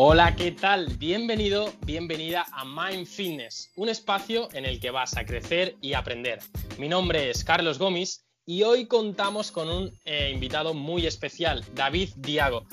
Hola, 0.00 0.36
¿qué 0.36 0.52
tal? 0.52 0.86
Bienvenido, 0.96 1.72
bienvenida 1.84 2.46
a 2.52 2.64
Mind 2.64 3.04
Fitness, 3.04 3.72
un 3.74 3.88
espacio 3.88 4.48
en 4.52 4.64
el 4.64 4.78
que 4.78 4.92
vas 4.92 5.16
a 5.16 5.26
crecer 5.26 5.74
y 5.80 5.94
aprender. 5.94 6.38
Mi 6.78 6.88
nombre 6.88 7.30
es 7.30 7.42
Carlos 7.42 7.80
Gómez 7.80 8.24
y 8.46 8.62
hoy 8.62 8.86
contamos 8.86 9.50
con 9.50 9.68
un 9.68 9.92
eh, 10.04 10.30
invitado 10.32 10.72
muy 10.72 11.04
especial, 11.04 11.64
David 11.74 12.10
Diago, 12.14 12.64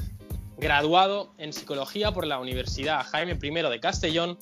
graduado 0.59 1.33
en 1.39 1.51
psicología 1.51 2.11
por 2.11 2.27
la 2.27 2.37
Universidad 2.37 3.03
Jaime 3.07 3.39
I 3.41 3.49
de 3.71 3.79
Castellón 3.79 4.37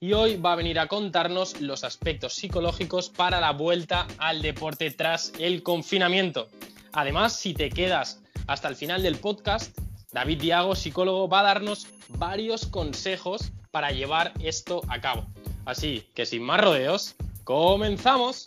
y 0.00 0.12
hoy 0.12 0.38
va 0.38 0.54
a 0.54 0.56
venir 0.56 0.80
a 0.80 0.88
contarnos 0.88 1.60
los 1.60 1.84
aspectos 1.84 2.34
psicológicos 2.34 3.10
para 3.10 3.38
la 3.38 3.52
vuelta 3.52 4.08
al 4.18 4.42
deporte 4.42 4.90
tras 4.90 5.32
el 5.38 5.62
confinamiento. 5.62 6.48
Además, 6.94 7.36
si 7.36 7.54
te 7.54 7.70
quedas 7.70 8.20
hasta 8.48 8.66
el 8.66 8.74
final 8.74 9.04
del 9.04 9.18
podcast, 9.18 9.78
David 10.10 10.40
Diago, 10.40 10.74
psicólogo, 10.74 11.28
va 11.28 11.40
a 11.40 11.42
darnos 11.42 11.86
varios 12.08 12.64
consejos 12.64 13.52
para 13.70 13.90
llevar 13.90 14.32
esto 14.42 14.80
a 14.88 15.02
cabo. 15.02 15.26
Así 15.66 16.08
que 16.14 16.24
sin 16.24 16.42
más 16.44 16.62
rodeos, 16.62 17.14
comenzamos. 17.44 18.44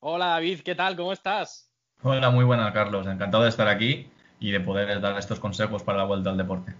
Hola 0.00 0.26
David, 0.26 0.62
¿qué 0.64 0.74
tal? 0.74 0.96
¿Cómo 0.96 1.12
estás? 1.12 1.70
Hola, 2.02 2.30
muy 2.30 2.44
buena 2.44 2.72
Carlos, 2.72 3.06
encantado 3.06 3.44
de 3.44 3.50
estar 3.50 3.68
aquí 3.68 4.08
y 4.40 4.50
de 4.50 4.58
poder 4.58 5.00
dar 5.00 5.16
estos 5.16 5.38
consejos 5.38 5.84
para 5.84 5.98
la 5.98 6.04
vuelta 6.04 6.30
al 6.30 6.36
deporte. 6.36 6.74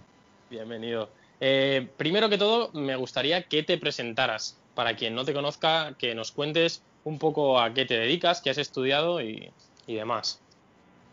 Bienvenido. 0.49 1.09
Eh, 1.39 1.87
primero 1.95 2.27
que 2.27 2.37
todo, 2.37 2.71
me 2.73 2.97
gustaría 2.97 3.43
que 3.43 3.63
te 3.63 3.77
presentaras 3.77 4.59
para 4.79 4.95
quien 4.95 5.13
no 5.13 5.25
te 5.25 5.33
conozca, 5.33 5.93
que 5.97 6.15
nos 6.15 6.31
cuentes 6.31 6.81
un 7.03 7.19
poco 7.19 7.59
a 7.59 7.73
qué 7.73 7.83
te 7.83 7.99
dedicas, 7.99 8.39
qué 8.39 8.49
has 8.49 8.57
estudiado 8.57 9.21
y, 9.21 9.51
demás. 9.87 10.39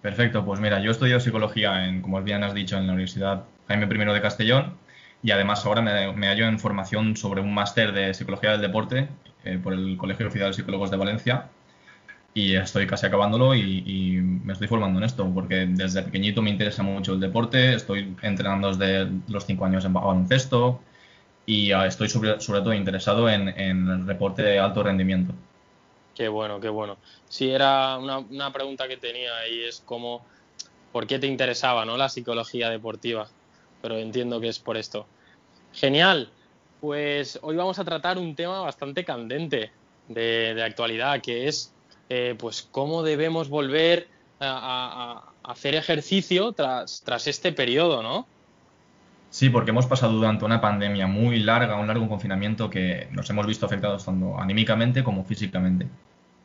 Perfecto, 0.03 0.45
pues 0.45 0.61
mira, 0.61 0.78
yo 0.78 0.92
estudio 0.92 1.19
psicología, 1.19 1.84
en, 1.84 2.00
como 2.00 2.23
bien 2.23 2.45
has 2.45 2.55
dicho, 2.55 2.77
en 2.77 2.86
la 2.86 2.92
Universidad 2.92 3.42
Jaime 3.67 3.86
I 3.92 4.14
de 4.14 4.20
Castellón 4.20 4.75
y 5.20 5.33
además 5.33 5.67
ahora 5.67 5.83
me, 5.83 6.28
hallo 6.28 6.47
en 6.47 6.61
formación 6.61 7.17
sobre 7.17 7.41
un 7.41 7.53
máster 7.53 7.91
de 7.91 8.14
psicología 8.14 8.53
del 8.53 8.61
deporte 8.61 9.08
eh, 9.42 9.58
por 9.61 9.73
el 9.73 9.97
Colegio 9.97 10.28
Oficial 10.28 10.51
de 10.51 10.55
Psicólogos 10.55 10.92
de 10.92 10.98
Valencia 10.98 11.48
y 12.34 12.55
estoy 12.55 12.86
casi 12.86 13.06
acabándolo 13.06 13.53
y, 13.56 14.20
me 14.45 14.53
estoy 14.53 14.69
formando 14.69 15.01
en 15.01 15.06
esto 15.06 15.28
porque 15.34 15.67
desde 15.69 16.03
pequeñito 16.03 16.41
me 16.41 16.51
interesa 16.51 16.84
mucho 16.84 17.14
el 17.14 17.19
deporte, 17.19 17.75
estoy 17.75 18.14
entrenando 18.23 18.73
desde 18.73 19.11
los 19.27 19.45
cinco 19.45 19.64
años 19.64 19.84
en 19.84 19.92
baloncesto, 19.92 20.80
y 21.47 21.70
ah, 21.70 21.86
estoy 21.86 22.08
sobre, 22.08 22.34
todo 22.36 22.75
interesado 22.75 23.30
en, 23.30 23.48
el 23.48 24.05
reporte 24.05 24.42
de 24.42 24.58
alto 24.58 24.83
rendimiento. 24.83 25.33
Qué 26.14 26.27
bueno, 26.28 26.61
qué 26.61 26.69
bueno. 26.69 26.97
Sí, 27.28 27.50
era 27.50 27.98
una, 27.98 28.52
pregunta 28.52 28.89
que 28.89 28.97
tenía 28.97 29.36
ahí, 29.36 29.62
es 29.62 29.83
cómo, 29.86 30.27
¿por 30.92 31.06
qué 31.06 31.20
te 31.20 31.28
interesaba 31.28 31.84
¿no? 31.84 31.97
la 31.97 32.08
psicología 32.08 32.69
deportiva? 32.69 33.28
Pero 33.80 33.97
entiendo 33.98 34.41
que 34.41 34.48
es 34.48 34.58
por 34.58 34.77
esto. 34.77 35.06
Genial. 35.72 36.30
Pues 36.80 37.39
hoy 37.42 37.56
vamos 37.56 37.78
a 37.78 37.84
tratar 37.84 38.19
un 38.19 38.34
tema 38.34 38.61
bastante 38.61 39.05
candente 39.05 39.70
de, 40.08 40.62
actualidad, 40.62 41.20
que 41.20 41.48
es 41.48 41.72
eh, 42.08 42.34
pues 42.39 42.62
cómo 42.70 43.02
debemos 43.02 43.48
volver 43.48 44.08
a, 44.41 45.24
a, 45.42 45.50
hacer 45.52 45.74
ejercicio 45.74 46.52
tras, 46.52 47.02
tras 47.02 47.27
este 47.27 47.52
periodo, 47.52 48.02
¿no? 48.02 48.27
Sí, 49.30 49.50
porque 49.50 49.70
hemos 49.70 49.86
pasado 49.86 50.12
durante 50.12 50.44
una 50.44 50.60
pandemia 50.60 51.06
muy 51.06 51.41
larga, 51.41 51.77
un 51.77 51.86
largo 51.86 52.08
confinamiento 52.08 52.70
que 52.70 53.08
nos 53.10 53.28
hemos 53.30 53.46
visto 53.46 53.66
afectados 53.66 54.05
tanto 54.05 54.38
anímicamente 54.41 55.05
como 55.05 55.24
físicamente. 55.24 55.88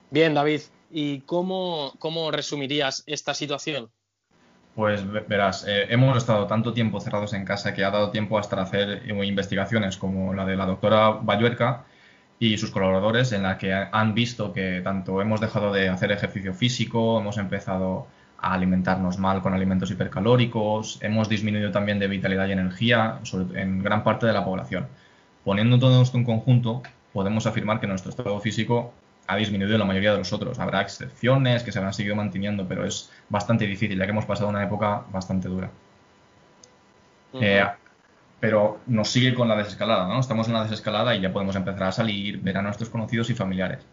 Bien, 0.09 0.33
David, 0.33 0.61
¿y 0.89 1.21
cómo, 1.21 1.93
cómo 1.99 2.31
resumirías 2.31 3.03
esta 3.05 3.33
situación? 3.33 3.89
Pues 4.75 5.03
verás, 5.27 5.65
eh, 5.67 5.87
hemos 5.89 6.17
estado 6.17 6.47
tanto 6.47 6.73
tiempo 6.73 7.01
cerrados 7.01 7.33
en 7.33 7.43
casa 7.43 7.73
que 7.73 7.83
ha 7.83 7.91
dado 7.91 8.09
tiempo 8.09 8.37
hasta 8.37 8.61
hacer 8.61 9.03
eh, 9.05 9.25
investigaciones 9.25 9.97
como 9.97 10.33
la 10.33 10.45
de 10.45 10.55
la 10.55 10.65
doctora 10.65 11.09
Bayuerca 11.09 11.85
y 12.39 12.57
sus 12.57 12.71
colaboradores 12.71 13.33
en 13.33 13.43
la 13.43 13.57
que 13.57 13.73
han 13.73 14.13
visto 14.13 14.53
que 14.53 14.81
tanto 14.81 15.21
hemos 15.21 15.41
dejado 15.41 15.71
de 15.73 15.89
hacer 15.89 16.11
ejercicio 16.11 16.53
físico, 16.53 17.19
hemos 17.19 17.37
empezado 17.37 18.07
a 18.41 18.53
alimentarnos 18.53 19.19
mal 19.19 19.41
con 19.41 19.53
alimentos 19.53 19.91
hipercalóricos, 19.91 20.97
hemos 21.01 21.29
disminuido 21.29 21.71
también 21.71 21.99
de 21.99 22.07
vitalidad 22.07 22.47
y 22.47 22.53
energía 22.53 23.19
en 23.53 23.83
gran 23.83 24.03
parte 24.03 24.25
de 24.25 24.33
la 24.33 24.43
población. 24.43 24.87
Poniendo 25.43 25.77
todo 25.77 26.01
esto 26.01 26.17
en 26.17 26.25
conjunto, 26.25 26.81
podemos 27.13 27.45
afirmar 27.45 27.79
que 27.79 27.87
nuestro 27.87 28.09
estado 28.09 28.39
físico 28.39 28.93
ha 29.27 29.35
disminuido 29.35 29.75
en 29.75 29.79
la 29.79 29.85
mayoría 29.85 30.11
de 30.11 30.17
los 30.17 30.33
otros. 30.33 30.57
Habrá 30.57 30.81
excepciones 30.81 31.61
que 31.61 31.71
se 31.71 31.77
habrán 31.77 31.93
seguido 31.93 32.15
manteniendo, 32.15 32.67
pero 32.67 32.83
es 32.85 33.11
bastante 33.29 33.67
difícil, 33.67 33.97
ya 33.97 34.05
que 34.05 34.11
hemos 34.11 34.25
pasado 34.25 34.49
una 34.49 34.63
época 34.63 35.03
bastante 35.11 35.47
dura. 35.47 35.69
Eh, 37.33 37.63
pero 38.39 38.79
nos 38.87 39.07
sigue 39.07 39.35
con 39.35 39.47
la 39.47 39.55
desescalada, 39.55 40.07
¿no? 40.07 40.19
Estamos 40.19 40.47
en 40.47 40.53
la 40.53 40.63
desescalada 40.63 41.15
y 41.15 41.21
ya 41.21 41.31
podemos 41.31 41.55
empezar 41.55 41.83
a 41.83 41.91
salir, 41.91 42.39
ver 42.41 42.57
a 42.57 42.63
nuestros 42.63 42.89
conocidos 42.89 43.29
y 43.29 43.35
familiares. 43.35 43.85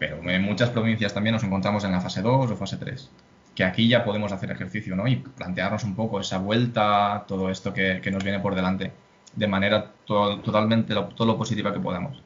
Pero 0.00 0.20
en 0.28 0.42
muchas 0.42 0.70
provincias 0.70 1.14
también 1.14 1.34
nos 1.34 1.44
encontramos 1.44 1.84
en 1.84 1.92
la 1.92 2.00
fase 2.00 2.22
2 2.22 2.50
o 2.50 2.56
fase 2.56 2.76
3 2.76 3.10
que 3.58 3.64
aquí 3.64 3.88
ya 3.88 4.04
podemos 4.04 4.30
hacer 4.30 4.52
ejercicio, 4.52 4.94
¿no? 4.94 5.08
Y 5.08 5.16
plantearnos 5.16 5.82
un 5.82 5.96
poco 5.96 6.20
esa 6.20 6.38
vuelta, 6.38 7.24
todo 7.26 7.50
esto 7.50 7.74
que, 7.74 8.00
nos 8.08 8.22
viene 8.22 8.38
por 8.38 8.54
delante, 8.54 8.92
de 9.34 9.46
manera 9.48 9.94
totalmente 10.06 10.94
todo 10.94 11.26
lo 11.26 11.36
positiva 11.36 11.72
que 11.72 11.80
podamos. 11.80 12.22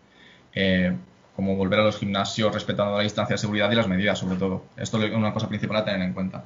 Eh, 0.53 0.95
como 1.35 1.57
volver 1.57 1.81
a 1.81 1.85
los 1.85 1.97
gimnasios 1.97 2.53
respetando 2.53 2.99
la 2.99 3.03
distancia 3.03 3.33
de 3.33 3.39
seguridad 3.39 3.73
y 3.73 3.77
las 3.77 3.89
medidas, 3.89 4.19
sobre 4.19 4.37
todo. 4.37 4.65
Esto 4.77 5.03
es 5.03 5.11
una 5.15 5.33
cosa 5.33 5.49
principal 5.49 5.79
a 5.79 5.85
tener 5.87 6.03
en 6.03 6.13
cuenta. 6.13 6.45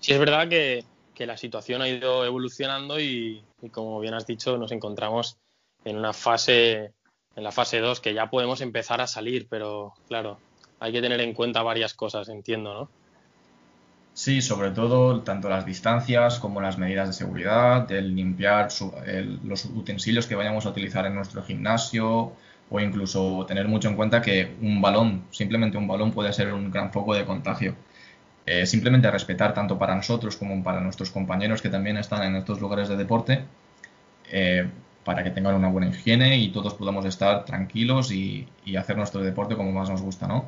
Sí, 0.00 0.12
es 0.12 0.18
verdad 0.18 0.48
que, 0.50 0.84
la 1.24 1.38
situación 1.38 1.80
ha 1.80 1.88
ido 1.88 2.26
evolucionando 2.26 3.00
y, 3.00 3.42
y, 3.62 3.70
como 3.70 4.00
bien 4.00 4.12
has 4.12 4.26
dicho, 4.26 4.58
nos 4.58 4.70
encontramos 4.70 5.38
en 5.86 5.96
una 5.96 6.12
fase, 6.12 6.92
en 7.34 7.42
la 7.42 7.52
fase 7.52 7.78
2, 7.78 8.00
que 8.00 8.12
ya 8.12 8.28
podemos 8.28 8.60
empezar 8.60 9.00
a 9.00 9.06
salir, 9.06 9.46
pero 9.48 9.94
claro, 10.08 10.38
hay 10.78 10.92
que 10.92 11.00
tener 11.00 11.22
en 11.22 11.32
cuenta 11.32 11.62
varias 11.62 11.94
cosas, 11.94 12.28
entiendo, 12.28 12.74
¿no? 12.74 13.07
Sí, 14.18 14.42
sobre 14.42 14.72
todo 14.72 15.22
tanto 15.22 15.48
las 15.48 15.64
distancias 15.64 16.40
como 16.40 16.60
las 16.60 16.76
medidas 16.76 17.06
de 17.06 17.12
seguridad, 17.12 17.90
el 17.92 18.16
limpiar 18.16 18.66
los 19.44 19.64
utensilios 19.66 20.26
que 20.26 20.34
vayamos 20.34 20.66
a 20.66 20.70
utilizar 20.70 21.06
en 21.06 21.14
nuestro 21.14 21.44
gimnasio 21.44 22.32
o 22.68 22.80
incluso 22.80 23.46
tener 23.46 23.68
mucho 23.68 23.88
en 23.88 23.94
cuenta 23.94 24.20
que 24.20 24.56
un 24.60 24.82
balón, 24.82 25.22
simplemente 25.30 25.78
un 25.78 25.86
balón 25.86 26.10
puede 26.10 26.32
ser 26.32 26.52
un 26.52 26.68
gran 26.72 26.90
foco 26.90 27.14
de 27.14 27.24
contagio. 27.24 27.76
Eh, 28.44 28.66
simplemente 28.66 29.08
respetar 29.08 29.54
tanto 29.54 29.78
para 29.78 29.94
nosotros 29.94 30.36
como 30.36 30.64
para 30.64 30.80
nuestros 30.80 31.10
compañeros 31.12 31.62
que 31.62 31.68
también 31.68 31.96
están 31.96 32.24
en 32.24 32.34
estos 32.34 32.60
lugares 32.60 32.88
de 32.88 32.96
deporte 32.96 33.44
eh, 34.32 34.68
para 35.04 35.22
que 35.22 35.30
tengan 35.30 35.54
una 35.54 35.68
buena 35.68 35.90
higiene 35.90 36.38
y 36.38 36.50
todos 36.50 36.74
podamos 36.74 37.04
estar 37.04 37.44
tranquilos 37.44 38.10
y, 38.10 38.48
y 38.64 38.74
hacer 38.76 38.96
nuestro 38.96 39.22
deporte 39.22 39.54
como 39.56 39.70
más 39.70 39.88
nos 39.90 40.02
gusta, 40.02 40.26
¿no? 40.26 40.46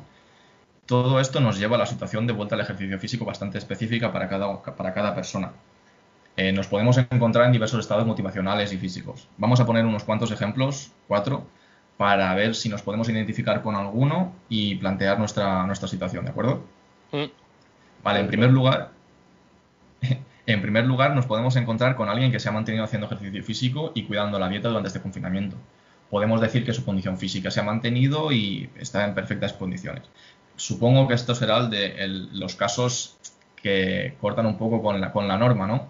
Todo 0.91 1.21
esto 1.21 1.39
nos 1.39 1.57
lleva 1.57 1.77
a 1.77 1.79
la 1.79 1.85
situación 1.85 2.27
de 2.27 2.33
vuelta 2.33 2.55
al 2.55 2.59
ejercicio 2.59 2.99
físico 2.99 3.23
bastante 3.23 3.57
específica 3.57 4.11
para 4.11 4.27
cada, 4.27 4.61
para 4.61 4.93
cada 4.93 5.15
persona. 5.15 5.53
Eh, 6.35 6.51
nos 6.51 6.67
podemos 6.67 6.97
encontrar 6.97 7.45
en 7.45 7.53
diversos 7.53 7.79
estados 7.79 8.05
motivacionales 8.05 8.73
y 8.73 8.77
físicos. 8.77 9.29
Vamos 9.37 9.61
a 9.61 9.65
poner 9.65 9.85
unos 9.85 10.03
cuantos 10.03 10.31
ejemplos, 10.31 10.91
cuatro, 11.07 11.47
para 11.95 12.35
ver 12.35 12.55
si 12.55 12.67
nos 12.67 12.81
podemos 12.81 13.07
identificar 13.07 13.61
con 13.61 13.75
alguno 13.75 14.33
y 14.49 14.75
plantear 14.75 15.17
nuestra, 15.17 15.65
nuestra 15.65 15.87
situación, 15.87 16.25
¿de 16.25 16.31
acuerdo? 16.31 16.65
Mm. 17.13 17.31
Vale, 18.03 18.19
en 18.19 18.27
primer 18.27 18.51
lugar, 18.51 18.91
en 20.45 20.61
primer 20.61 20.85
lugar 20.85 21.15
nos 21.15 21.25
podemos 21.25 21.55
encontrar 21.55 21.95
con 21.95 22.09
alguien 22.09 22.33
que 22.33 22.39
se 22.41 22.49
ha 22.49 22.51
mantenido 22.51 22.83
haciendo 22.83 23.07
ejercicio 23.07 23.41
físico 23.45 23.93
y 23.95 24.03
cuidando 24.03 24.37
la 24.39 24.49
dieta 24.49 24.67
durante 24.67 24.89
este 24.89 24.99
confinamiento. 24.99 25.55
Podemos 26.09 26.41
decir 26.41 26.65
que 26.65 26.73
su 26.73 26.83
condición 26.83 27.17
física 27.17 27.49
se 27.49 27.61
ha 27.61 27.63
mantenido 27.63 28.33
y 28.33 28.69
está 28.75 29.05
en 29.05 29.13
perfectas 29.13 29.53
condiciones. 29.53 30.03
Supongo 30.55 31.07
que 31.07 31.13
esto 31.13 31.33
será 31.35 31.57
el 31.57 31.69
de 31.69 32.07
los 32.33 32.55
casos 32.55 33.17
que 33.61 34.15
cortan 34.19 34.45
un 34.45 34.57
poco 34.57 34.81
con 34.81 34.99
la, 34.99 35.11
con 35.11 35.27
la 35.27 35.37
norma, 35.37 35.67
¿no? 35.67 35.89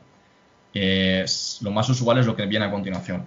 lo 0.73 1.71
más 1.71 1.89
usual 1.89 2.19
es 2.19 2.25
lo 2.25 2.35
que 2.35 2.45
viene 2.45 2.65
a 2.65 2.71
continuación. 2.71 3.25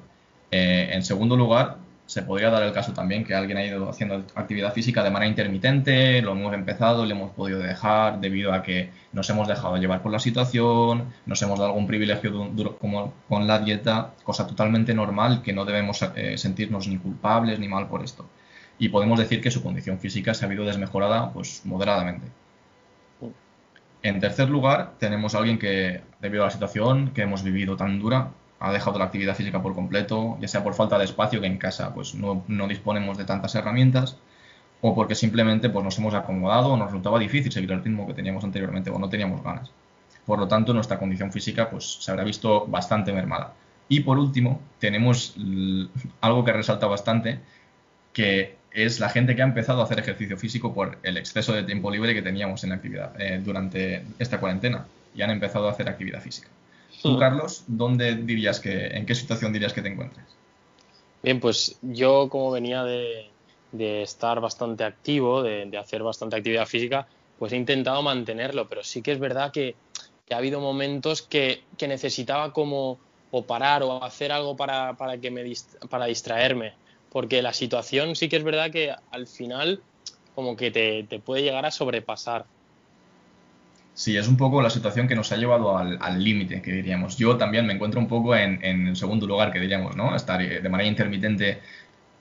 Eh, 0.50 0.90
en 0.92 1.02
segundo 1.02 1.36
lugar, 1.36 1.76
se 2.06 2.22
podría 2.22 2.50
dar 2.50 2.62
el 2.62 2.72
caso 2.72 2.92
también 2.92 3.24
que 3.24 3.34
alguien 3.34 3.58
ha 3.58 3.64
ido 3.64 3.88
haciendo 3.88 4.24
actividad 4.34 4.72
física 4.72 5.02
de 5.02 5.10
manera 5.10 5.28
intermitente, 5.28 6.20
lo 6.22 6.32
hemos 6.32 6.52
empezado, 6.54 7.06
le 7.06 7.12
hemos 7.14 7.30
podido 7.32 7.58
dejar 7.58 8.20
debido 8.20 8.52
a 8.52 8.62
que 8.62 8.90
nos 9.12 9.28
hemos 9.30 9.48
dejado 9.48 9.76
llevar 9.78 10.02
por 10.02 10.12
la 10.12 10.18
situación, 10.18 11.12
nos 11.26 11.40
hemos 11.42 11.58
dado 11.58 11.70
algún 11.70 11.86
privilegio 11.86 12.50
como 12.78 13.14
con 13.28 13.46
la 13.46 13.58
dieta, 13.58 14.12
cosa 14.22 14.46
totalmente 14.46 14.94
normal 14.94 15.42
que 15.42 15.52
no 15.52 15.64
debemos 15.64 16.02
eh, 16.14 16.36
sentirnos 16.36 16.88
ni 16.88 16.98
culpables 16.98 17.58
ni 17.58 17.68
mal 17.68 17.88
por 17.88 18.04
esto 18.04 18.26
y 18.78 18.88
podemos 18.88 19.18
decir 19.18 19.40
que 19.40 19.50
su 19.50 19.62
condición 19.62 19.98
física 19.98 20.34
se 20.34 20.44
ha 20.44 20.48
habido 20.48 20.64
desmejorada 20.64 21.32
pues 21.32 21.62
moderadamente. 21.64 22.26
En 24.02 24.20
tercer 24.20 24.50
lugar, 24.50 24.92
tenemos 24.98 25.34
a 25.34 25.38
alguien 25.38 25.58
que, 25.58 26.02
debido 26.20 26.42
a 26.42 26.46
la 26.46 26.50
situación 26.50 27.12
que 27.12 27.22
hemos 27.22 27.42
vivido 27.42 27.74
tan 27.76 27.98
dura, 27.98 28.32
ha 28.60 28.72
dejado 28.72 28.98
la 28.98 29.06
actividad 29.06 29.34
física 29.34 29.62
por 29.62 29.74
completo, 29.74 30.36
ya 30.40 30.48
sea 30.48 30.62
por 30.62 30.74
falta 30.74 30.98
de 30.98 31.04
espacio, 31.04 31.40
que 31.40 31.46
en 31.46 31.56
casa 31.56 31.94
pues 31.94 32.14
no, 32.14 32.44
no 32.46 32.68
disponemos 32.68 33.16
de 33.16 33.24
tantas 33.24 33.54
herramientas, 33.54 34.18
o 34.82 34.94
porque 34.94 35.14
simplemente 35.14 35.70
pues, 35.70 35.82
nos 35.82 35.98
hemos 35.98 36.12
acomodado 36.12 36.68
o 36.68 36.76
nos 36.76 36.88
resultaba 36.88 37.18
difícil 37.18 37.50
seguir 37.50 37.72
el 37.72 37.82
ritmo 37.82 38.06
que 38.06 38.12
teníamos 38.12 38.44
anteriormente 38.44 38.90
o 38.90 38.98
no 38.98 39.08
teníamos 39.08 39.42
ganas. 39.42 39.70
Por 40.26 40.38
lo 40.38 40.48
tanto, 40.48 40.74
nuestra 40.74 40.98
condición 40.98 41.32
física 41.32 41.70
pues, 41.70 41.98
se 42.00 42.10
habrá 42.10 42.24
visto 42.24 42.66
bastante 42.66 43.10
mermada. 43.10 43.54
Y 43.88 44.00
por 44.00 44.18
último, 44.18 44.60
tenemos 44.78 45.34
algo 46.20 46.44
que 46.44 46.52
resalta 46.52 46.86
bastante, 46.86 47.40
que 48.12 48.56
es 48.74 49.00
la 49.00 49.08
gente 49.08 49.34
que 49.34 49.42
ha 49.42 49.46
empezado 49.46 49.80
a 49.80 49.84
hacer 49.84 50.00
ejercicio 50.00 50.36
físico 50.36 50.74
por 50.74 50.98
el 51.02 51.16
exceso 51.16 51.52
de 51.52 51.62
tiempo 51.62 51.90
libre 51.90 52.12
que 52.12 52.22
teníamos 52.22 52.62
en 52.64 52.72
actividad 52.72 53.18
eh, 53.20 53.40
durante 53.42 54.04
esta 54.18 54.38
cuarentena 54.40 54.86
y 55.14 55.22
han 55.22 55.30
empezado 55.30 55.68
a 55.68 55.70
hacer 55.70 55.88
actividad 55.88 56.20
física. 56.20 56.48
Tú, 57.02 57.18
Carlos, 57.18 57.64
¿dónde 57.66 58.16
dirías 58.16 58.60
que, 58.60 58.86
en 58.88 59.06
qué 59.06 59.14
situación 59.14 59.52
dirías 59.52 59.72
que 59.72 59.82
te 59.82 59.88
encuentras? 59.88 60.26
Bien, 61.22 61.38
pues 61.38 61.78
yo 61.82 62.28
como 62.28 62.50
venía 62.50 62.82
de, 62.82 63.30
de 63.74 64.02
estar 64.02 64.40
bastante 64.40 64.84
activo, 64.84 65.42
de, 65.42 65.76
hacer 65.76 66.02
bastante 66.02 66.36
actividad 66.36 66.66
física, 66.66 67.08
pues 67.38 67.52
he 67.52 67.56
intentado 67.56 68.02
mantenerlo, 68.02 68.68
pero 68.68 68.84
sí 68.84 69.02
que 69.02 69.12
es 69.12 69.18
verdad 69.18 69.50
que, 69.50 69.74
ha 70.30 70.36
habido 70.36 70.60
momentos 70.60 71.22
que, 71.22 71.64
necesitaba 71.86 72.52
como 72.52 72.98
o 73.30 73.42
parar 73.42 73.82
o 73.82 74.02
hacer 74.02 74.30
algo 74.30 74.56
para, 74.56 74.96
que 75.20 75.30
me 75.30 75.42
para 75.90 76.06
distraerme, 76.06 76.74
porque 77.14 77.42
la 77.42 77.52
situación 77.52 78.16
sí 78.16 78.28
que 78.28 78.34
es 78.34 78.42
verdad 78.42 78.72
que 78.72 78.92
al 79.12 79.28
final 79.28 79.80
como 80.34 80.56
que 80.56 80.72
te, 80.72 81.06
puede 81.20 81.44
llegar 81.44 81.64
a 81.64 81.70
sobrepasar. 81.70 82.44
Sí, 83.94 84.16
es 84.16 84.26
un 84.26 84.36
poco 84.36 84.60
la 84.60 84.68
situación 84.68 85.06
que 85.06 85.14
nos 85.14 85.30
ha 85.30 85.36
llevado 85.36 85.78
al 85.78 86.24
límite, 86.24 86.60
que 86.60 86.72
diríamos. 86.72 87.16
Yo 87.16 87.36
también 87.36 87.66
me 87.66 87.72
encuentro 87.72 88.00
un 88.00 88.08
poco 88.08 88.34
en, 88.34 88.58
en, 88.64 88.88
el 88.88 88.96
segundo 88.96 89.28
lugar, 89.28 89.52
que 89.52 89.60
diríamos, 89.60 89.94
¿no? 89.94 90.16
Estar 90.16 90.42
eh, 90.42 90.60
de 90.60 90.68
manera 90.68 90.88
intermitente 90.88 91.60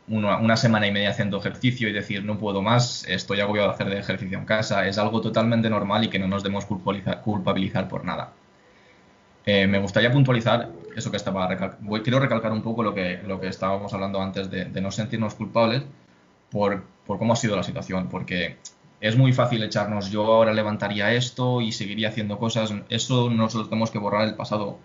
una, 0.10 0.56
semana 0.58 0.86
y 0.86 0.92
media 0.92 1.10
haciendo 1.10 1.40
ejercicio 1.40 1.90
y 1.90 1.92
decir 1.92 2.24
no 2.24 2.38
puedo 2.38 2.62
más, 2.62 3.04
estoy 3.08 3.40
agobiado 3.40 3.70
de 3.70 3.74
hacer 3.74 3.90
de 3.90 3.98
ejercicio 3.98 4.38
en 4.38 4.46
casa, 4.46 4.88
es 4.88 5.00
algo 5.00 5.22
totalmente 5.22 5.72
normal 5.72 6.04
y 6.04 6.10
que 6.10 6.20
no 6.20 6.28
nos 6.28 6.44
demos 6.44 6.68
culpabilizar, 6.68 7.88
por 7.88 8.06
nada. 8.06 8.34
Eh, 9.44 9.66
me 9.66 9.80
gustaría 9.80 10.12
puntualizar 10.12 10.70
eso 10.96 11.12
que 11.12 11.18
estaba 11.18 11.78
voy, 11.82 12.02
quiero 12.02 12.20
recalcar 12.20 12.52
un 12.52 12.62
poco 12.62 12.84
lo 12.84 12.94
que, 12.94 13.22
lo 13.26 13.40
que 13.40 13.48
estábamos 13.48 13.94
hablando 13.94 14.22
antes 14.22 14.50
de, 14.50 14.66
no 14.82 14.92
sentirnos 14.92 15.36
culpables 15.36 15.84
por, 16.52 16.84
por, 17.06 17.18
cómo 17.18 17.34
ha 17.34 17.36
sido 17.36 17.56
la 17.56 17.64
situación, 17.64 18.10
porque 18.10 18.58
es 19.02 19.18
muy 19.18 19.34
fácil 19.34 19.64
echarnos 19.64 20.12
yo 20.12 20.26
ahora 20.26 20.54
levantaría 20.54 21.14
esto 21.14 21.62
y 21.62 21.72
seguiría 21.72 22.10
haciendo 22.10 22.38
cosas, 22.38 22.74
eso 22.90 23.30
nosotros 23.30 23.70
tenemos 23.70 23.92
que 23.92 24.00
borrar 24.00 24.28
el 24.28 24.36
pasado 24.36 24.78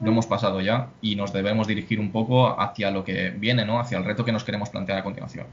lo 0.00 0.10
hemos 0.10 0.26
pasado 0.26 0.60
ya 0.60 0.90
y 1.00 1.16
nos 1.16 1.32
debemos 1.32 1.66
dirigir 1.66 2.00
un 2.00 2.10
poco 2.10 2.60
hacia 2.60 2.90
lo 2.90 3.04
que 3.04 3.30
viene, 3.30 3.64
¿no? 3.64 3.78
Hacia 3.78 3.98
el 3.98 4.04
reto 4.04 4.24
que 4.24 4.32
nos 4.32 4.44
queremos 4.44 4.70
plantear 4.70 4.98
a 4.98 5.04
continuación. 5.04 5.46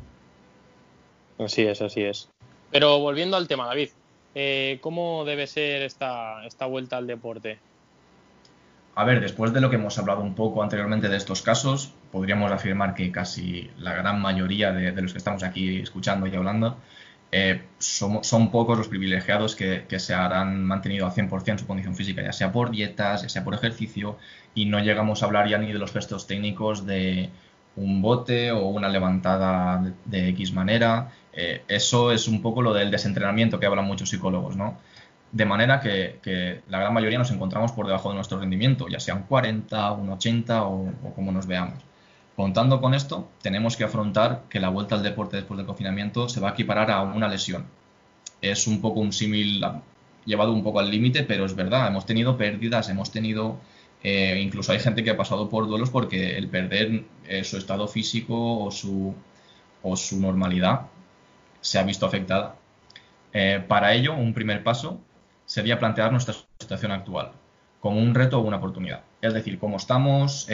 Así 1.37 1.63
es, 1.63 1.81
así 1.81 2.01
es. 2.01 2.29
Pero 2.71 2.99
volviendo 2.99 3.37
al 3.37 3.47
tema, 3.47 3.67
David, 3.67 3.89
eh, 4.35 4.79
¿cómo 4.81 5.25
debe 5.25 5.47
ser 5.47 5.81
esta, 5.83 6.45
esta 6.45 6.65
vuelta 6.65 6.97
al 6.97 7.07
deporte? 7.07 7.59
A 8.93 9.05
ver, 9.05 9.21
después 9.21 9.53
de 9.53 9.61
lo 9.61 9.69
que 9.69 9.77
hemos 9.77 9.97
hablado 9.97 10.21
un 10.21 10.35
poco 10.35 10.61
anteriormente 10.61 11.07
de 11.07 11.15
estos 11.15 11.41
casos, 11.41 11.93
podríamos 12.11 12.51
afirmar 12.51 12.93
que 12.93 13.11
casi 13.11 13.69
la 13.77 13.93
gran 13.93 14.21
mayoría 14.21 14.73
de, 14.73 15.01
los 15.01 15.13
que 15.13 15.17
estamos 15.17 15.43
aquí 15.43 15.79
escuchando 15.79 16.27
y 16.27 16.35
hablando 16.35 16.77
eh, 17.31 17.61
son, 17.79 18.51
pocos 18.51 18.77
los 18.77 18.89
privilegiados 18.89 19.55
que, 19.55 19.85
se 19.97 20.13
harán 20.13 20.65
mantenido 20.65 21.05
al 21.05 21.13
100% 21.13 21.59
su 21.59 21.67
condición 21.67 21.95
física, 21.95 22.21
ya 22.21 22.33
sea 22.33 22.51
por 22.51 22.71
dietas, 22.71 23.21
ya 23.21 23.29
sea 23.29 23.45
por 23.45 23.53
ejercicio, 23.53 24.17
y 24.53 24.65
no 24.65 24.79
llegamos 24.79 25.23
a 25.23 25.27
hablar 25.27 25.47
ya 25.47 25.57
ni 25.57 25.71
de 25.71 25.79
los 25.79 25.93
gestos 25.93 26.27
técnicos 26.27 26.85
de 26.85 27.29
un 27.77 28.01
bote 28.01 28.51
o 28.51 28.67
una 28.67 28.89
levantada 28.89 29.93
de, 30.03 30.29
X 30.29 30.51
manera. 30.51 31.11
Eh, 31.31 31.63
eso 31.69 32.11
es 32.11 32.27
un 32.27 32.41
poco 32.41 32.61
lo 32.61 32.73
del 32.73 32.91
desentrenamiento 32.91 33.59
que 33.59 33.65
hablan 33.65 33.85
muchos 33.85 34.09
psicólogos, 34.09 34.57
¿no? 34.57 34.77
De 35.31 35.45
manera 35.45 35.79
que, 35.79 36.61
la 36.67 36.79
gran 36.79 36.93
mayoría 36.93 37.17
nos 37.17 37.31
encontramos 37.31 37.71
por 37.71 37.85
debajo 37.85 38.09
de 38.09 38.15
nuestro 38.15 38.39
rendimiento, 38.39 38.87
ya 38.89 38.99
sea 38.99 39.15
un 39.15 39.23
40, 39.23 39.91
un 39.93 40.09
80 40.09 40.63
o, 40.65 40.91
como 41.15 41.31
nos 41.31 41.47
veamos. 41.47 41.79
Contando 42.35 42.81
con 42.81 42.93
esto, 42.93 43.29
tenemos 43.41 43.77
que 43.77 43.85
afrontar 43.85 44.43
que 44.49 44.59
la 44.59 44.69
vuelta 44.69 44.95
al 44.95 45.03
deporte 45.03 45.37
después 45.37 45.57
del 45.57 45.65
confinamiento 45.65 46.27
se 46.27 46.39
va 46.41 46.49
a 46.49 46.51
equiparar 46.51 46.91
a 46.91 47.01
una 47.01 47.29
lesión. 47.29 47.65
Es 48.41 48.67
un 48.67 48.81
poco 48.81 48.99
un 48.99 49.13
símil 49.13 49.63
llevado 50.25 50.51
un 50.51 50.63
poco 50.63 50.79
al 50.79 50.89
límite, 50.91 51.23
pero 51.23 51.45
es 51.45 51.55
verdad, 51.55 51.87
hemos 51.87 52.05
tenido 52.05 52.37
pérdidas, 52.37 52.89
hemos 52.89 53.11
tenido, 53.11 53.59
eh, 54.03 54.39
incluso 54.43 54.71
hay 54.71 54.79
gente 54.79 55.03
que 55.03 55.11
ha 55.11 55.17
pasado 55.17 55.49
por 55.49 55.67
duelos 55.67 55.89
porque 55.89 56.37
el 56.37 56.47
perder 56.49 57.05
eh, 57.27 57.43
su 57.43 57.57
estado 57.57 57.87
físico 57.87 58.65
o 58.65 58.71
su, 58.71 59.13
o 59.83 59.95
su 59.95 60.19
normalidad 60.19 60.87
se 61.61 61.79
ha 61.79 61.83
visto 61.83 62.05
afectada. 62.05 62.55
Eh, 63.33 63.63
para 63.65 63.93
ello, 63.93 64.13
un 64.13 64.33
primer 64.33 64.63
paso 64.63 64.99
sería 65.51 65.77
plantear 65.77 66.13
nuestra 66.13 66.33
situación 66.59 66.93
actual 66.93 67.33
como 67.81 67.99
un 67.99 68.15
reto 68.15 68.39
o 68.39 68.41
una 68.41 68.57
oportunidad. 68.57 69.01
Es 69.21 69.33
decir, 69.33 69.59
cómo 69.59 69.75
estamos, 69.75 70.47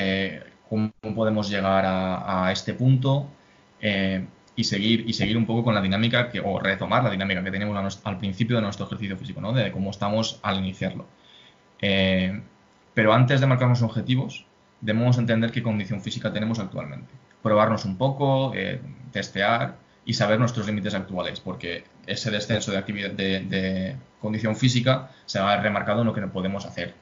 cómo 0.70 0.92
podemos 1.14 1.50
llegar 1.50 1.84
a, 1.86 2.52
este 2.52 2.74
punto 2.74 3.28
eh, 3.80 4.26
y, 4.56 4.64
seguir, 4.64 5.08
y 5.08 5.14
seguir 5.14 5.38
un 5.38 5.46
poco 5.46 5.64
con 5.64 5.76
la 5.76 5.82
dinámica 5.82 6.30
que, 6.30 6.40
o 6.40 6.60
retomar 6.60 7.04
la 7.04 7.12
dinámica 7.12 7.44
que 7.44 7.52
teníamos 7.52 8.02
al 8.04 8.18
principio 8.18 8.56
de 8.56 8.64
nuestro 8.64 8.88
ejercicio 8.88 9.18
físico, 9.18 9.40
¿no? 9.40 9.54
de 9.54 9.72
cómo 9.72 9.92
estamos 9.92 10.40
al 10.42 10.58
iniciarlo. 10.58 11.06
Eh, 11.80 12.42
pero 12.96 13.14
antes 13.14 13.40
de 13.40 13.46
marcarnos 13.46 13.84
objetivos, 13.84 14.48
debemos 14.82 15.20
entender 15.20 15.52
qué 15.52 15.62
condición 15.62 16.02
física 16.02 16.34
tenemos 16.34 16.58
actualmente. 16.58 17.14
Probarnos 17.44 17.86
un 17.86 17.98
poco, 17.98 18.54
eh, 18.56 18.82
testear 19.12 19.76
y 20.08 20.14
saber 20.14 20.40
nuestros 20.40 20.66
límites 20.66 20.96
actuales, 20.96 21.40
porque 21.40 21.84
ese 22.08 22.32
descenso 22.32 22.72
de, 22.72 22.78
actividad, 22.80 23.12
de, 23.12 23.96
condición 24.20 24.56
física 24.56 25.12
se 25.28 25.40
va 25.40 25.54
a 25.54 25.62
remarcado 25.62 26.02
en 26.02 26.08
lo 26.08 26.14
que 26.14 26.22
no 26.22 26.32
podemos 26.32 26.66
hacer 26.66 26.96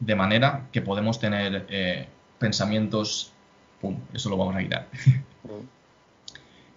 de 0.00 0.16
manera 0.16 0.66
que 0.72 0.82
podemos 0.82 1.20
tener 1.20 1.66
eh, 1.68 2.08
pensamientos, 2.38 3.32
¡pum!, 3.80 3.98
eso 4.12 4.30
lo 4.30 4.36
vamos 4.36 4.56
a 4.56 4.60
quitar. 4.60 4.88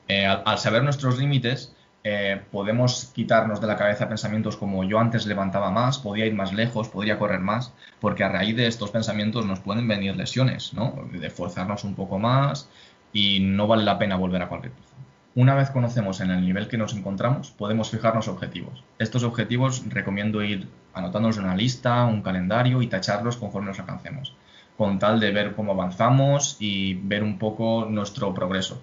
Eh, 0.09 0.25
al, 0.25 0.57
saber 0.59 0.83
nuestros 0.83 1.17
límites, 1.17 1.73
eh, 2.03 2.41
podemos 2.51 3.05
quitarnos 3.15 3.61
de 3.61 3.67
la 3.67 3.77
cabeza 3.77 4.09
pensamientos 4.09 4.57
como 4.57 4.83
yo 4.83 4.99
antes 4.99 5.25
levantaba 5.25 5.71
más, 5.71 5.97
podía 5.97 6.25
ir 6.25 6.33
más 6.33 6.51
lejos, 6.51 6.89
podría 6.89 7.17
correr 7.17 7.39
más, 7.39 7.71
porque 8.01 8.25
a 8.25 8.29
raíz 8.29 8.57
de 8.57 8.67
estos 8.67 8.91
pensamientos 8.91 9.45
nos 9.45 9.61
pueden 9.61 9.87
venir 9.87 10.17
lesiones, 10.17 10.73
¿no? 10.73 11.07
De 11.09 11.29
forzarnos 11.29 11.85
un 11.85 11.95
poco 11.95 12.19
más 12.19 12.67
y 13.13 13.39
no 13.39 13.67
vale 13.67 13.83
la 13.83 13.97
pena 13.97 14.15
volver 14.15 14.41
a 14.41 14.49
cualquier 14.49 14.73
cosa. 14.73 14.93
Una 15.35 15.55
vez 15.55 15.69
conocemos 15.71 16.19
en 16.21 16.29
el 16.29 16.45
nivel 16.45 16.67
que 16.67 16.77
nos 16.77 16.93
encontramos, 16.93 17.51
podemos 17.51 17.89
fijarnos 17.89 18.27
objetivos. 18.27 18.83
Estos 18.99 19.23
objetivos 19.23 19.83
recomiendo 19.89 20.43
ir 20.43 20.67
anotándolos 20.93 21.37
en 21.37 21.45
una 21.45 21.55
lista, 21.55 22.05
un 22.05 22.21
calendario 22.21 22.81
y 22.81 22.87
tacharlos 22.87 23.37
conforme 23.37 23.69
los 23.69 23.79
alcancemos, 23.79 24.35
con 24.77 24.99
tal 24.99 25.19
de 25.19 25.31
ver 25.31 25.55
cómo 25.55 25.71
avanzamos 25.71 26.57
y 26.59 26.95
ver 26.95 27.23
un 27.23 27.39
poco 27.39 27.87
nuestro 27.89 28.33
progreso. 28.33 28.81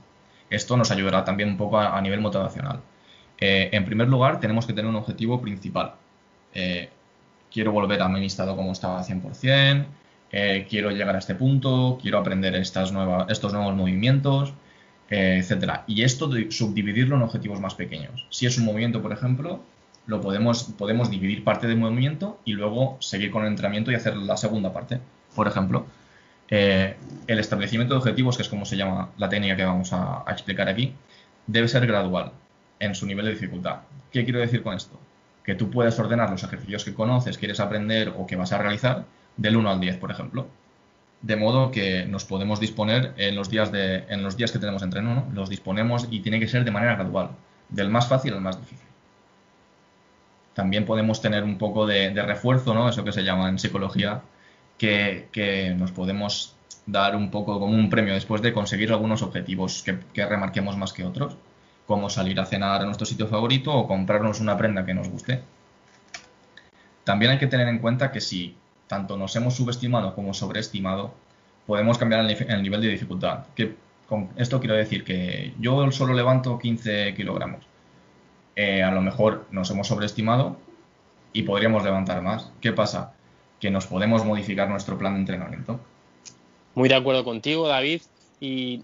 Esto 0.49 0.77
nos 0.77 0.91
ayudará 0.91 1.25
también 1.25 1.51
un 1.51 1.57
poco 1.57 1.79
a, 1.79 2.01
nivel 2.01 2.21
motivacional. 2.21 2.81
Eh, 3.39 3.71
en 3.73 3.85
primer 3.85 4.09
lugar, 4.09 4.41
tenemos 4.41 4.67
que 4.67 4.73
tener 4.73 4.89
un 4.89 4.97
objetivo 4.97 5.41
principal. 5.41 5.95
Eh, 6.53 6.91
quiero 7.53 7.71
volver 7.71 8.03
a 8.03 8.09
mi 8.09 8.27
estado 8.27 8.57
como 8.57 8.73
estaba 8.73 8.99
al 8.99 9.05
100%, 9.05 9.87
eh, 10.33 10.67
quiero 10.69 10.91
llegar 10.91 11.17
a 11.17 11.19
este 11.19 11.35
punto, 11.35 11.99
quiero 12.01 12.19
aprender 12.19 12.55
estos 12.55 12.93
nuevos 12.93 13.75
movimientos, 13.75 14.55
eh, 15.11 15.39
etcétera. 15.41 15.85
Y 15.89 16.03
esto 16.03 16.31
subdividirlo 16.51 17.17
en 17.17 17.23
objetivos 17.23 17.61
más 17.61 17.75
pequeños. 17.75 18.27
Si 18.31 18.47
es 18.47 18.57
un 18.59 18.65
movimiento, 18.65 19.03
por 19.03 19.13
ejemplo, 19.13 19.61
lo 20.07 20.21
podemos, 20.21 20.65
podemos 20.79 21.11
dividir 21.11 21.43
parte 21.43 21.67
del 21.67 21.79
movimiento 21.79 22.39
y 22.45 22.53
luego 22.53 22.97
seguir 23.01 23.31
con 23.31 23.43
el 23.43 23.49
entrenamiento 23.49 23.91
y 23.91 23.97
hacer 23.97 24.17
la 24.17 24.37
segunda 24.37 24.73
parte. 24.73 25.01
Por 25.35 25.49
ejemplo, 25.49 25.87
eh, 26.49 26.97
el 27.27 27.39
establecimiento 27.39 27.95
de 27.95 27.99
objetivos, 27.99 28.37
que 28.37 28.43
es 28.43 28.49
como 28.49 28.65
se 28.65 28.77
llama 28.77 29.11
la 29.19 29.29
técnica 29.29 29.57
que 29.57 29.65
vamos 29.65 29.93
a, 29.93 30.25
explicar 30.29 30.69
aquí, 30.69 30.93
debe 31.47 31.69
ser 31.69 31.87
gradual 31.87 32.33
en 32.79 32.95
su 32.95 33.07
nivel 33.07 33.27
de 33.27 33.33
dificultad. 33.33 33.81
¿Qué 34.13 34.25
quiero 34.25 34.41
decir 34.41 34.63
con 34.63 34.75
esto? 34.75 34.99
Que 35.45 35.55
tú 35.55 35.71
puedes 35.71 35.99
ordenar 35.99 36.31
los 36.31 36.43
ejercicios 36.45 36.85
que 36.85 36.95
conoces, 36.95 37.39
quieres 37.39 37.61
aprender 37.61 38.13
o 38.17 38.27
que 38.27 38.37
vas 38.37 38.53
a 38.53 38.59
realizar 38.59 39.05
del 39.37 39.57
1 39.57 39.71
al 39.71 39.81
10, 39.81 39.97
por 39.99 40.11
ejemplo 40.11 40.49
de 41.23 41.37
modo 41.37 41.71
que 41.71 42.07
nos 42.07 42.25
podemos 42.25 42.61
disponer 42.61 43.13
en 43.17 43.37
los 43.37 43.51
días, 43.51 43.71
de, 43.71 44.05
en 44.09 44.23
los 44.23 44.37
días 44.37 44.53
que 44.53 44.59
tenemos 44.59 44.83
entreno, 44.83 45.15
¿no? 45.15 45.27
los 45.35 45.51
disponemos 45.51 46.09
y 46.11 46.21
tiene 46.21 46.41
que 46.41 46.49
ser 46.49 46.65
de 46.65 46.71
manera 46.71 46.95
gradual, 46.95 47.31
del 47.69 47.91
más 47.91 48.09
fácil 48.09 48.35
al 48.35 48.41
más 48.41 48.59
difícil. 48.59 48.87
También 50.55 50.85
podemos 50.85 51.21
tener 51.21 51.45
un 51.45 51.59
poco 51.59 51.87
de, 51.87 52.11
refuerzo, 52.23 52.75
¿no? 52.75 52.89
eso 52.89 53.05
que 53.05 53.13
se 53.13 53.23
llama 53.23 53.49
en 53.49 53.59
psicología, 53.59 54.23
que, 54.79 55.75
nos 55.77 55.93
podemos 55.93 56.57
dar 56.87 57.15
un 57.15 57.31
poco 57.31 57.61
como 57.61 57.75
un 57.75 57.91
premio 57.91 58.15
después 58.15 58.41
de 58.41 58.53
conseguir 58.53 58.91
algunos 58.91 59.23
objetivos 59.23 59.83
que, 59.83 59.99
que 60.13 60.27
remarquemos 60.27 60.77
más 60.77 60.93
que 60.93 61.05
otros, 61.05 61.37
como 61.87 62.09
salir 62.09 62.41
a 62.41 62.47
cenar 62.47 62.81
a 62.81 62.85
nuestro 62.85 63.07
sitio 63.07 63.27
favorito 63.27 63.73
o 63.75 63.87
comprarnos 63.87 64.41
una 64.41 64.57
prenda 64.57 64.87
que 64.87 64.95
nos 64.95 65.09
guste. 65.09 65.43
También 67.05 67.33
hay 67.33 67.39
que 67.39 67.47
tener 67.47 67.69
en 67.69 67.79
cuenta 67.79 68.11
que 68.11 68.21
si 68.21 68.57
tanto 68.91 69.17
nos 69.17 69.37
hemos 69.37 69.55
subestimado 69.55 70.17
como 70.17 70.35
sobreestimado, 70.35 71.15
podemos 71.65 71.97
cambiar 71.97 72.29
el, 72.29 72.61
nivel 72.61 72.81
de 72.81 72.89
dificultad. 72.89 73.45
Con 74.09 74.31
esto 74.37 74.59
quiero 74.59 74.75
decir 74.75 75.05
que 75.05 75.55
yo 75.61 75.93
solo 75.93 76.13
levanto 76.13 76.59
15 76.59 77.15
kilogramos. 77.15 77.65
Eh, 78.57 78.83
a 78.83 78.91
lo 78.91 79.01
mejor 79.01 79.47
nos 79.53 79.71
hemos 79.71 79.87
sobreestimado 79.87 80.57
y 81.33 81.43
podríamos 81.45 81.85
levantar 81.85 82.21
más. 82.21 82.51
¿Qué 82.61 82.73
pasa? 82.73 83.15
Que 83.61 83.71
nos 83.71 83.87
podemos 83.87 84.25
modificar 84.25 84.69
nuestro 84.69 84.99
plan 84.99 85.15
de 85.15 85.21
entrenamiento. 85.21 85.79
Muy 86.75 86.89
de 86.89 86.97
acuerdo 86.97 87.23
contigo, 87.23 87.69
David. 87.69 88.03
Y 88.41 88.83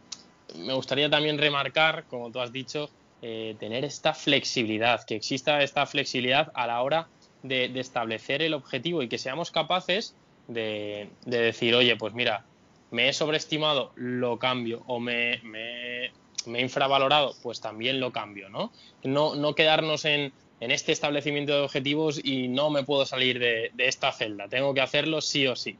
me 0.55 0.75
gustaría 0.75 1.11
también 1.11 1.37
remarcar, 1.37 2.05
como 2.05 2.31
tú 2.31 2.39
has 2.39 2.53
dicho, 2.53 2.91
eh, 3.23 3.57
tener 3.59 3.85
esta 3.85 4.15
flexibilidad, 4.15 5.03
que 5.03 5.17
exista 5.17 5.61
esta 5.65 5.85
flexibilidad 5.85 6.53
a 6.55 6.69
la 6.69 6.81
hora 6.81 7.09
de, 7.43 7.71
establecer 7.79 8.43
el 8.43 8.55
objetivo 8.55 9.03
y 9.03 9.09
que 9.09 9.19
seamos 9.19 9.51
capaces 9.51 10.15
de, 10.49 11.09
decir, 11.25 11.75
oye, 11.75 11.97
pues 11.97 12.15
mira, 12.15 12.45
me 12.91 13.09
he 13.09 13.13
sobreestimado, 13.13 13.93
lo 13.97 14.39
cambio, 14.39 14.83
o 14.87 15.01
me, 15.01 15.41
me, 15.43 16.07
he 16.07 16.63
infravalorado, 16.63 17.35
pues 17.43 17.61
también 17.61 18.01
lo 18.01 18.13
cambio, 18.13 18.49
¿no? 18.49 18.73
No, 19.03 19.35
no 19.35 19.55
quedarnos 19.55 20.05
en, 20.05 20.33
en, 20.61 20.71
este 20.71 20.93
establecimiento 20.93 21.53
de 21.53 21.61
objetivos 21.61 22.21
y 22.23 22.49
no 22.49 22.71
me 22.71 22.85
puedo 22.85 23.05
salir 23.07 23.39
de, 23.39 23.73
esta 23.79 24.13
celda, 24.13 24.49
tengo 24.49 24.75
que 24.75 24.81
hacerlo 24.81 25.21
sí 25.21 25.47
o 25.47 25.57
sí. 25.57 25.77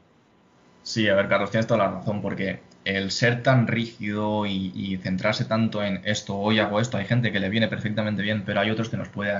Sí, 0.83 1.07
a 1.09 1.15
ver, 1.15 1.27
Carlos, 1.27 1.51
tienes 1.51 1.67
toda 1.67 1.79
la 1.79 1.91
razón, 1.91 2.21
porque 2.21 2.61
el 2.85 3.11
ser 3.11 3.43
tan 3.43 3.67
rígido 3.67 4.45
y, 4.45 4.97
centrarse 5.03 5.43
tanto 5.43 5.83
en 5.83 6.01
esto, 6.05 6.37
hoy 6.37 6.59
hago 6.59 6.79
esto, 6.79 6.97
hay 6.97 7.05
gente 7.05 7.31
que 7.33 7.39
le 7.41 7.49
viene 7.49 7.67
perfectamente 7.67 8.21
bien, 8.21 8.43
pero 8.45 8.61
hay 8.61 8.69
otros 8.69 8.87
que 8.89 8.95
nos 8.95 9.09
puede 9.09 9.33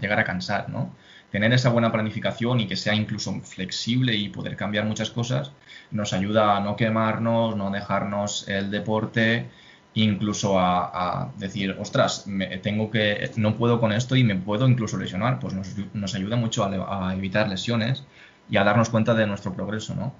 llegar 0.00 0.18
a 0.18 0.24
cansar, 0.24 0.68
¿no? 0.68 0.94
Tener 1.30 1.52
esa 1.52 1.70
buena 1.70 1.92
planificación 1.92 2.60
y 2.60 2.66
que 2.66 2.76
sea 2.76 2.94
incluso 2.94 3.40
flexible 3.40 4.14
y 4.14 4.28
poder 4.28 4.56
cambiar 4.56 4.84
muchas 4.84 5.10
cosas 5.10 5.52
nos 5.90 6.12
ayuda 6.12 6.56
a 6.56 6.60
no 6.60 6.76
quemarnos, 6.76 7.56
no 7.56 7.70
dejarnos 7.70 8.48
el 8.48 8.70
deporte, 8.70 9.46
incluso 9.94 10.58
a, 10.58 11.32
decir, 11.36 11.76
ostras, 11.78 12.26
tengo 12.62 12.90
que, 12.90 13.30
no 13.36 13.56
puedo 13.56 13.80
con 13.80 13.92
esto 13.92 14.16
y 14.16 14.24
me 14.24 14.36
puedo 14.36 14.68
incluso 14.68 14.96
lesionar, 14.96 15.40
pues 15.40 15.54
nos, 15.54 16.14
ayuda 16.14 16.36
mucho 16.36 16.64
a, 16.64 17.14
evitar 17.14 17.48
lesiones 17.48 18.04
y 18.48 18.56
a 18.56 18.64
darnos 18.64 18.90
cuenta 18.90 19.14
de 19.14 19.26
nuestro 19.26 19.52
progreso, 19.52 19.94
¿no? 19.94 20.12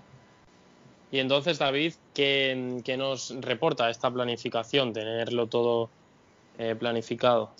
Y 1.12 1.19
entonces, 1.19 1.59
David, 1.59 1.95
¿qué, 2.14 2.85
nos 2.97 3.35
reporta 3.40 3.90
esta 3.90 4.11
planificación, 4.11 4.93
tenerlo 4.93 5.49
todo 5.49 5.90
eh, 6.59 6.76
planificado? 6.76 7.50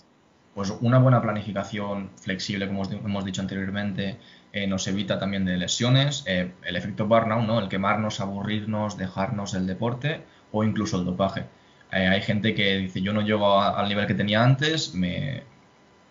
Pues 0.53 0.73
una 0.81 0.99
buena 0.99 1.21
planificación 1.21 2.11
flexible, 2.17 2.67
como 2.67 2.83
hemos 2.83 3.25
dicho 3.25 3.41
anteriormente, 3.41 4.17
eh, 4.51 4.67
nos 4.67 4.87
evita 4.87 5.17
también 5.17 5.45
de 5.45 5.57
lesiones, 5.57 6.23
eh, 6.27 6.51
el 6.63 6.75
efecto 6.75 7.07
burnout, 7.07 7.45
¿no? 7.45 7.59
el 7.59 7.69
quemarnos, 7.69 8.19
aburrirnos, 8.19 8.97
dejarnos 8.97 9.53
el 9.53 9.65
deporte 9.65 10.21
o 10.51 10.63
incluso 10.63 10.97
el 10.99 11.05
dopaje. 11.05 11.45
hay 11.91 12.21
gente 12.21 12.53
que 12.55 12.77
dice 12.77 13.01
yo 13.01 13.13
no 13.13 13.21
llego 13.21 13.61
al 13.61 13.87
nivel 13.89 14.07
que 14.07 14.13
tenía 14.13 14.43
antes 14.43 14.93
me, 14.93 15.43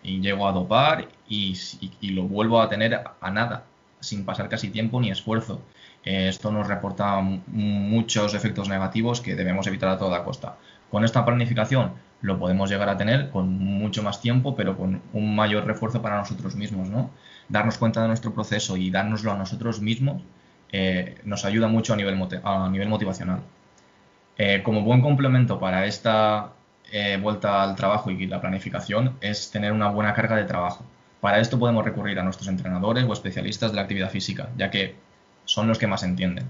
y 0.03 0.19
llego 0.21 0.47
a 0.47 0.51
dopar 0.51 1.07
y, 1.27 1.57
y 2.01 2.09
lo 2.11 2.23
vuelvo 2.23 2.61
a 2.61 2.69
tener 2.69 3.01
a 3.19 3.31
nada, 3.31 3.65
sin 3.99 4.25
pasar 4.25 4.49
casi 4.49 4.69
tiempo 4.69 4.99
ni 4.99 5.11
esfuerzo. 5.11 5.61
Eh, 6.03 6.29
esto 6.29 6.51
nos 6.51 6.67
reporta 6.67 7.21
muchos 7.21 8.33
efectos 8.33 8.67
negativos 8.67 9.21
que 9.21 9.35
debemos 9.35 9.67
evitar 9.67 9.89
a 9.89 9.97
toda 9.97 10.23
costa. 10.23 10.57
Con 10.89 11.05
esta 11.05 11.23
planificación 11.25 11.93
lo 12.21 12.39
podemos 12.39 12.69
llegar 12.69 12.89
a 12.89 12.97
tener 12.97 13.29
con 13.29 13.49
mucho 13.49 14.03
más 14.03 14.21
tiempo, 14.21 14.55
pero 14.55 14.77
con 14.77 15.01
un 15.13 15.35
mayor 15.35 15.65
refuerzo 15.65 16.01
para 16.01 16.17
nosotros 16.17 16.55
mismos, 16.55 16.89
¿no? 16.89 17.09
Darnos 17.49 17.77
cuenta 17.77 18.01
de 18.01 18.07
nuestro 18.07 18.33
proceso 18.33 18.77
y 18.77 18.91
dárnoslo 18.91 19.31
a 19.31 19.37
nosotros 19.37 19.81
mismos 19.81 20.21
eh, 20.71 21.19
nos 21.25 21.43
ayuda 21.45 21.67
mucho 21.67 21.93
a 21.93 21.97
nivel, 21.97 22.17
a 22.43 22.69
nivel 22.69 22.89
motivacional. 22.89 23.41
Eh, 24.37 24.61
como 24.63 24.81
buen 24.81 25.01
complemento 25.01 25.59
para 25.59 25.85
esta 25.85 26.53
vuelta 27.21 27.63
al 27.63 27.77
trabajo 27.77 28.11
y 28.11 28.27
la 28.27 28.41
planificación 28.41 29.15
es 29.21 29.49
tener 29.49 29.71
una 29.71 29.89
buena 29.89 30.13
carga 30.13 30.35
de 30.35 30.43
trabajo. 30.43 30.85
Para 31.21 31.39
esto 31.39 31.59
podemos 31.59 31.85
recurrir 31.85 32.19
a 32.19 32.23
nuestros 32.23 32.49
entrenadores 32.49 33.05
o 33.05 33.13
especialistas 33.13 33.71
de 33.71 33.75
la 33.75 33.83
actividad 33.83 34.09
física, 34.09 34.49
ya 34.57 34.71
que 34.71 34.95
son 35.45 35.67
los 35.67 35.77
que 35.77 35.87
más 35.87 36.01
entienden. 36.03 36.45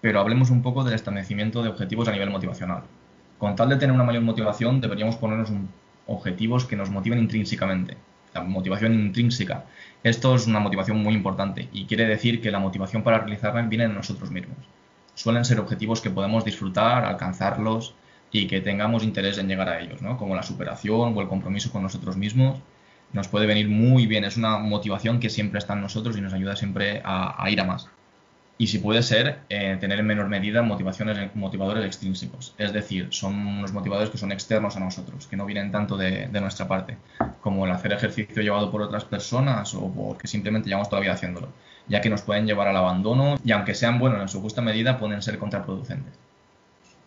Pero 0.00 0.20
hablemos 0.20 0.50
un 0.50 0.62
poco 0.62 0.82
del 0.82 0.94
establecimiento 0.94 1.62
de 1.62 1.68
objetivos 1.68 2.08
a 2.08 2.12
nivel 2.12 2.28
motivacional. 2.28 2.82
Con 3.38 3.56
tal 3.56 3.68
de 3.68 3.76
tener 3.76 3.94
una 3.94 4.04
mayor 4.04 4.22
motivación, 4.22 4.80
deberíamos 4.80 5.16
ponernos 5.16 5.50
objetivos 6.06 6.64
que 6.64 6.76
nos 6.76 6.90
motiven 6.90 7.18
intrínsecamente. 7.18 7.96
La 8.32 8.42
motivación 8.42 8.94
intrínseca. 8.94 9.64
Esto 10.02 10.34
es 10.34 10.46
una 10.46 10.60
motivación 10.60 10.98
muy 10.98 11.14
importante 11.14 11.68
y 11.72 11.86
quiere 11.86 12.06
decir 12.06 12.40
que 12.40 12.50
la 12.50 12.58
motivación 12.58 13.02
para 13.02 13.18
realizarla 13.18 13.62
viene 13.62 13.88
de 13.88 13.94
nosotros 13.94 14.30
mismos. 14.30 14.58
Suelen 15.14 15.44
ser 15.44 15.60
objetivos 15.60 16.00
que 16.00 16.10
podemos 16.10 16.44
disfrutar, 16.44 17.04
alcanzarlos 17.04 17.94
y 18.32 18.46
que 18.46 18.60
tengamos 18.60 19.04
interés 19.04 19.38
en 19.38 19.48
llegar 19.48 19.68
a 19.68 19.80
ellos, 19.80 20.02
¿no? 20.02 20.16
como 20.16 20.34
la 20.34 20.42
superación 20.42 21.16
o 21.16 21.20
el 21.20 21.28
compromiso 21.28 21.70
con 21.70 21.82
nosotros 21.82 22.16
mismos. 22.16 22.58
Nos 23.12 23.28
puede 23.28 23.46
venir 23.46 23.68
muy 23.68 24.06
bien, 24.06 24.24
es 24.24 24.36
una 24.36 24.58
motivación 24.58 25.20
que 25.20 25.30
siempre 25.30 25.58
está 25.58 25.74
en 25.74 25.82
nosotros 25.82 26.16
y 26.16 26.20
nos 26.20 26.32
ayuda 26.32 26.56
siempre 26.56 27.00
a 27.04 27.48
ir 27.48 27.60
a 27.60 27.64
más 27.64 27.88
y 28.56 28.68
si 28.68 28.78
puede 28.78 29.02
ser, 29.02 29.40
eh, 29.48 29.76
tener 29.80 29.98
en 29.98 30.06
menor 30.06 30.28
medida 30.28 30.62
motivaciones, 30.62 31.34
motivadores 31.34 31.84
extrínsecos. 31.84 32.54
Es 32.56 32.72
decir, 32.72 33.08
son 33.10 33.34
unos 33.34 33.72
motivadores 33.72 34.10
que 34.10 34.18
son 34.18 34.30
externos 34.30 34.76
a 34.76 34.80
nosotros, 34.80 35.26
que 35.26 35.36
no 35.36 35.44
vienen 35.44 35.72
tanto 35.72 35.96
de, 35.96 36.28
nuestra 36.28 36.68
parte, 36.68 36.96
como 37.40 37.66
el 37.66 37.72
hacer 37.72 37.92
ejercicio 37.92 38.42
llevado 38.42 38.70
por 38.70 38.82
otras 38.82 39.04
personas 39.04 39.74
o 39.74 39.92
porque 39.92 40.28
simplemente 40.28 40.68
llevamos 40.68 40.88
todavía 40.88 41.12
haciéndolo, 41.12 41.48
ya 41.88 42.00
que 42.00 42.10
nos 42.10 42.22
pueden 42.22 42.46
llevar 42.46 42.68
al 42.68 42.76
abandono 42.76 43.38
y 43.44 43.50
aunque 43.50 43.74
sean 43.74 43.98
buenos 43.98 44.20
en 44.20 44.28
su 44.28 44.40
justa 44.40 44.62
medida, 44.62 44.98
pueden 44.98 45.20
ser 45.20 45.38
contraproducentes. 45.38 46.12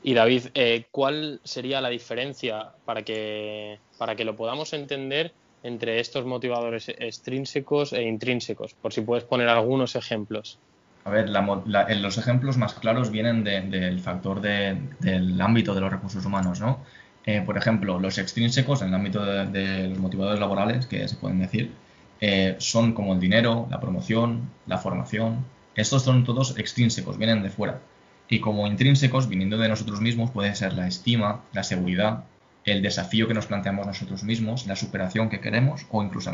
Y 0.04 0.14
David, 0.14 0.48
eh, 0.54 0.86
¿cuál 0.92 1.40
sería 1.44 1.80
la 1.80 1.90
diferencia 1.90 2.72
para 2.86 3.04
que, 3.04 3.80
para 3.98 4.16
que 4.16 4.26
lo 4.26 4.36
podamos 4.36 4.74
entender 4.74 5.34
entre 5.64 6.00
estos 6.00 6.26
motivadores 6.26 6.90
extrínsecos 6.90 7.94
e 7.94 8.04
intrínsecos? 8.04 8.74
Por 8.74 8.92
si 8.92 9.02
puedes 9.02 9.24
poner 9.24 9.48
algunos 9.48 9.96
ejemplos. 9.96 10.60
A 11.08 11.10
ver, 11.10 11.30
los 11.30 12.18
ejemplos 12.18 12.58
más 12.58 12.74
claros 12.74 13.12
vienen 13.12 13.46
del 13.46 14.02
factor 14.02 14.42
del 14.42 15.40
ámbito 15.40 15.74
de 15.74 15.80
los 15.80 15.90
recursos 15.90 16.26
humanos, 16.26 16.60
¿no? 16.60 16.82
Eh, 17.26 17.42
por 17.46 17.58
ejemplo, 17.58 17.98
los 17.98 18.18
extrínsecos 18.18 18.82
en 18.82 18.90
el 18.90 18.96
ámbito 18.96 19.24
de, 19.24 19.88
los 19.88 20.00
motivadores 20.00 20.38
laborales, 20.38 20.86
que 20.86 21.08
se 21.08 21.16
pueden 21.16 21.40
decir, 21.40 21.72
eh, 22.20 22.58
son 22.60 22.92
como 22.94 23.14
el 23.14 23.22
dinero, 23.22 23.68
la 23.72 23.80
promoción, 23.80 24.50
la 24.66 24.80
formación. 24.80 25.46
Estos 25.76 26.04
son 26.04 26.26
todos 26.26 26.60
extrínsecos, 26.60 27.18
vienen 27.18 27.42
de 27.42 27.52
fuera. 27.52 27.80
Y 28.28 28.42
como 28.42 28.68
intrínsecos, 28.68 29.30
viniendo 29.30 29.58
de 29.58 29.70
nosotros 29.70 30.02
mismos, 30.02 30.32
puede 30.32 30.54
ser 30.56 30.74
la 30.74 30.88
estima, 30.88 31.40
la 31.54 31.64
seguridad, 31.64 32.26
el 32.66 32.82
desafío 32.82 33.30
que 33.30 33.34
nos 33.34 33.46
planteamos 33.46 33.88
nosotros 33.88 34.26
mismos, 34.26 34.68
la 34.68 34.76
superación 34.76 35.30
que 35.30 35.40
queremos 35.40 35.86
o 35.90 36.04
incluso 36.04 36.34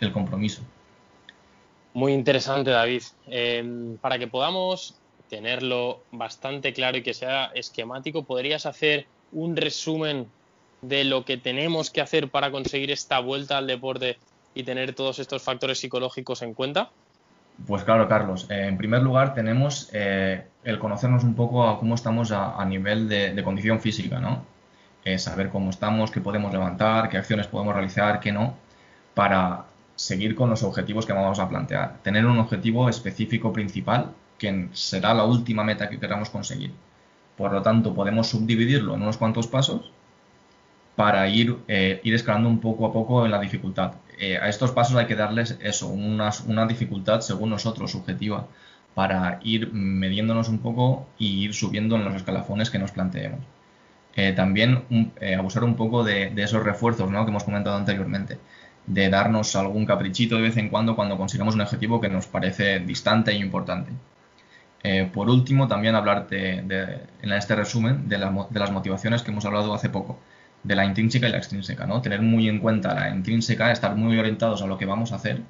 el 0.00 0.12
compromiso. 0.12 0.62
Muy 1.94 2.12
interesante, 2.12 2.70
David. 2.70 3.02
Em, 3.26 3.96
para 3.98 4.18
que 4.18 4.28
podamos 4.28 4.94
tenerlo 5.28 6.02
bastante 6.10 6.72
claro 6.72 6.98
y 6.98 7.02
que 7.02 7.14
sea 7.14 7.46
esquemático, 7.54 8.24
¿podrías 8.24 8.66
hacer 8.66 9.06
un 9.32 9.56
resumen 9.56 10.26
de 10.80 11.04
lo 11.04 11.24
que 11.24 11.36
tenemos 11.36 11.90
que 11.90 12.00
hacer 12.00 12.30
para 12.30 12.50
conseguir 12.50 12.90
esta 12.90 13.18
vuelta 13.18 13.58
al 13.58 13.66
deporte 13.66 14.18
y 14.54 14.62
tener 14.62 14.94
todos 14.94 15.18
estos 15.18 15.42
factores 15.42 15.78
psicológicos 15.78 16.42
en 16.42 16.54
cuenta? 16.54 16.90
Pues 17.66 17.82
claro, 17.84 18.08
Carlos. 18.08 18.46
Eh, 18.50 18.66
en 18.66 18.76
primer 18.76 19.02
lugar, 19.02 19.34
tenemos 19.34 19.90
eh, 19.92 20.44
el 20.64 20.78
conocernos 20.78 21.24
un 21.24 21.34
poco 21.34 21.68
a 21.68 21.78
cómo 21.78 21.94
estamos 21.94 22.30
a, 22.30 22.64
nivel 22.64 23.08
de, 23.08 23.42
condición 23.42 23.80
física, 23.80 24.20
¿no? 24.20 24.44
Eh, 25.04 25.18
saber 25.18 25.48
cómo 25.48 25.70
estamos, 25.70 26.10
qué 26.10 26.20
podemos 26.20 26.52
levantar, 26.52 27.08
qué 27.08 27.16
acciones 27.16 27.46
podemos 27.46 27.74
realizar, 27.74 28.20
qué 28.20 28.30
no, 28.30 28.54
para 29.14 29.64
seguir 29.98 30.36
con 30.36 30.48
los 30.48 30.62
objetivos 30.62 31.06
que 31.06 31.12
vamos 31.12 31.40
a 31.40 31.48
plantear. 31.48 31.98
Tener 32.02 32.24
un 32.24 32.38
objetivo 32.38 32.88
específico 32.88 33.52
principal 33.52 34.12
que 34.38 34.68
será 34.72 35.12
la 35.12 35.24
última 35.24 35.64
meta 35.64 35.88
que 35.88 35.98
queramos 35.98 36.30
conseguir. 36.30 36.72
Por 37.36 37.52
lo 37.52 37.62
tanto, 37.62 37.94
podemos 37.94 38.28
subdividirlo 38.28 38.94
en 38.94 39.02
unos 39.02 39.16
cuantos 39.16 39.48
pasos 39.48 39.90
para 40.94 41.28
ir, 41.28 41.56
eh, 41.66 42.00
ir 42.04 42.14
escalando 42.14 42.48
un 42.48 42.60
poco 42.60 42.86
a 42.86 42.92
poco 42.92 43.24
en 43.24 43.32
la 43.32 43.40
dificultad. 43.40 43.94
Eh, 44.20 44.38
a 44.38 44.48
estos 44.48 44.70
pasos 44.70 44.96
hay 44.96 45.06
que 45.06 45.16
darles 45.16 45.58
eso, 45.60 45.88
una, 45.88 46.30
una 46.46 46.66
dificultad 46.66 47.20
según 47.20 47.50
nosotros, 47.50 47.90
subjetiva, 47.90 48.46
para 48.94 49.40
ir 49.42 49.72
midiéndonos 49.72 50.48
un 50.48 50.58
poco 50.58 51.08
y 51.18 51.44
ir 51.44 51.54
subiendo 51.54 51.96
en 51.96 52.04
los 52.04 52.14
escalafones 52.14 52.70
que 52.70 52.78
nos 52.78 52.92
planteemos. 52.92 53.40
Eh, 54.14 54.32
también 54.32 54.84
abusar 55.36 55.64
un 55.64 55.74
poco 55.74 56.02
de, 56.04 56.30
de 56.30 56.42
esos 56.42 56.62
refuerzos 56.62 57.10
¿no? 57.10 57.24
que 57.24 57.30
hemos 57.30 57.44
comentado 57.44 57.76
anteriormente 57.76 58.38
de 58.88 59.10
darnos 59.10 59.54
algún 59.54 59.84
caprichito 59.84 60.36
de 60.36 60.42
vez 60.42 60.56
en 60.56 60.70
cuando 60.70 60.96
cuando 60.96 61.16
consigamos 61.16 61.54
un 61.54 61.60
objetivo 61.60 62.00
que 62.00 62.08
nos 62.08 62.26
parece 62.26 62.80
distante 62.80 63.30
e 63.32 63.36
importante. 63.36 63.92
Eh, 64.82 65.10
por 65.12 65.28
último, 65.28 65.68
también 65.68 65.94
hablarte 65.94 66.58
en 66.58 67.32
este 67.32 67.54
resumen 67.54 68.08
de, 68.08 68.18
las 68.18 68.70
motivaciones 68.70 69.22
que 69.22 69.30
hemos 69.30 69.44
hablado 69.44 69.74
hace 69.74 69.90
poco, 69.90 70.18
de 70.62 70.74
la 70.76 70.84
intrínseca 70.84 71.28
y 71.28 71.32
la 71.32 71.38
extrínseca, 71.38 71.86
¿no? 71.86 72.00
Tener 72.00 72.22
muy 72.22 72.48
en 72.48 72.60
cuenta 72.60 72.94
la 72.94 73.10
intrínseca, 73.10 73.70
estar 73.72 73.94
muy 73.96 74.18
orientados 74.18 74.62
a 74.62 74.66
lo 74.66 74.78
que 74.78 74.86
vamos 74.86 75.12
a 75.12 75.16
hacer 75.16 75.42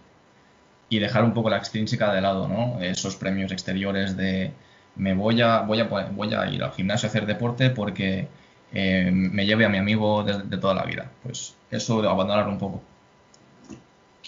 y 0.88 0.99
dejar 0.99 1.25
un 1.25 1.35
poco 1.35 1.50
la 1.50 1.59
extrínseca 1.59 2.12
de 2.12 2.21
lado, 2.21 2.49
¿no? 2.49 2.80
Esos 2.80 3.16
premios 3.16 3.52
exteriores 3.52 4.16
de 4.16 4.52
me 4.97 5.14
voy 5.14 5.40
a, 5.42 5.61
voy 5.61 5.80
a, 5.80 5.85
voy 5.85 6.35
a 6.35 6.47
ir 6.49 6.62
al 6.62 6.73
gimnasio 6.73 7.07
a 7.07 7.11
hacer 7.11 7.26
deporte 7.26 7.71
porque 7.71 8.28
eh, 8.73 9.11
me 9.12 9.47
lleve 9.47 9.64
a 9.64 9.68
mi 9.68 9.78
amigo 9.78 10.25
de, 10.25 10.57
toda 10.59 10.75
la 10.75 10.85
vida. 10.85 11.11
Pues 11.23 11.57
eso 11.71 12.02
de 12.02 12.09
abandonar 12.09 12.49
un 12.49 12.59
poco. 12.59 12.83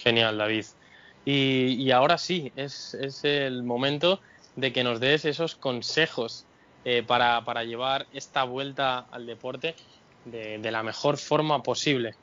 Genial, 0.02 0.38
David. 0.38 0.64
Y, 1.25 1.90
ahora 1.90 2.16
sí, 2.16 2.50
es, 2.57 2.97
el 3.25 3.62
momento 3.62 4.21
de 4.57 4.73
que 4.73 4.83
nos 4.83 5.00
des 5.00 5.25
esos 5.25 5.54
consejos 5.54 6.47
eh, 6.85 7.04
para, 7.07 7.64
llevar 7.64 8.07
esta 8.12 8.45
vuelta 8.45 9.07
al 9.11 9.26
deporte 9.26 9.75
de, 10.25 10.71
la 10.71 10.83
mejor 10.83 11.19
forma 11.19 11.62
posible. 11.62 12.14